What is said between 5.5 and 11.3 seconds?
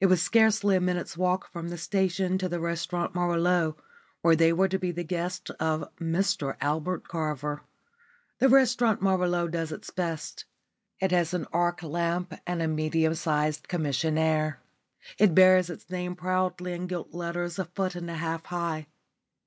of Mr Albert Carver. The Restaurant Merveilleux does its best. It